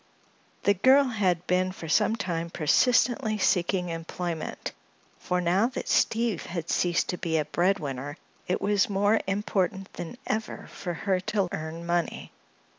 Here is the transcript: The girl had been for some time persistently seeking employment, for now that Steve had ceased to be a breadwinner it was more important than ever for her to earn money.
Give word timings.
The 0.63 0.73
girl 0.73 1.03
had 1.03 1.45
been 1.45 1.71
for 1.71 1.87
some 1.87 2.15
time 2.15 2.49
persistently 2.49 3.37
seeking 3.37 3.89
employment, 3.89 4.71
for 5.19 5.39
now 5.39 5.67
that 5.67 5.87
Steve 5.87 6.47
had 6.47 6.71
ceased 6.71 7.09
to 7.09 7.19
be 7.19 7.37
a 7.37 7.45
breadwinner 7.45 8.17
it 8.47 8.59
was 8.59 8.89
more 8.89 9.19
important 9.27 9.93
than 9.93 10.17
ever 10.25 10.65
for 10.73 10.95
her 10.95 11.19
to 11.19 11.49
earn 11.51 11.85
money. 11.85 12.31